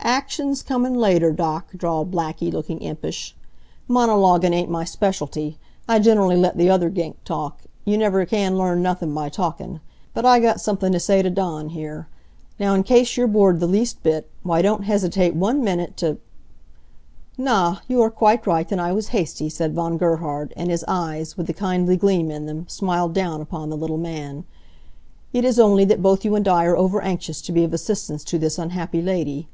"Action's 0.00 0.64
comin' 0.64 0.94
later, 0.94 1.30
Doc," 1.30 1.70
drawled 1.76 2.10
Blackie, 2.10 2.52
looking 2.52 2.80
impish. 2.80 3.36
"Monologuin' 3.88 4.52
ain't 4.52 4.68
my 4.68 4.82
specialty. 4.82 5.58
I 5.86 6.00
gener'ly 6.00 6.34
let 6.36 6.56
the 6.56 6.68
other 6.68 6.90
gink 6.90 7.22
talk. 7.22 7.60
You 7.84 7.96
never 7.96 8.26
can 8.26 8.58
learn 8.58 8.82
nothin' 8.82 9.14
by 9.14 9.28
talkin'. 9.28 9.78
But 10.12 10.26
I 10.26 10.40
got 10.40 10.60
somethin' 10.60 10.90
t' 10.92 10.98
say 10.98 11.22
t' 11.22 11.30
Dawn 11.30 11.68
here. 11.68 12.08
Now, 12.58 12.74
in 12.74 12.82
case 12.82 13.16
you're 13.16 13.28
bored 13.28 13.60
the 13.60 13.68
least 13.68 14.02
bit, 14.02 14.28
w'y 14.42 14.60
don't 14.60 14.82
hesitate 14.86 15.36
one 15.36 15.62
minnit 15.62 15.96
t'" 15.96 16.16
"Na, 17.38 17.76
you 17.86 18.02
are 18.02 18.10
quite 18.10 18.44
right, 18.44 18.72
and 18.72 18.80
I 18.80 18.90
was 18.92 19.10
hasty," 19.14 19.48
said 19.48 19.72
Von 19.72 19.98
Gerhard, 19.98 20.52
and 20.56 20.68
his 20.68 20.84
eyes, 20.88 21.36
with 21.36 21.46
the 21.46 21.52
kindly 21.54 21.96
gleam 21.96 22.32
in 22.32 22.46
them, 22.46 22.66
smiled 22.66 23.12
down 23.14 23.40
upon 23.40 23.70
the 23.70 23.76
little 23.76 23.98
man. 23.98 24.42
"It 25.32 25.44
is 25.44 25.60
only 25.60 25.84
that 25.84 26.02
both 26.02 26.24
you 26.24 26.34
and 26.34 26.48
I 26.48 26.64
are 26.64 26.76
over 26.76 27.00
anxious 27.00 27.40
to 27.42 27.52
be 27.52 27.62
of 27.62 27.72
assistance 27.72 28.24
to 28.24 28.36
this 28.36 28.58
unhappy 28.58 29.00
lady. 29.00 29.46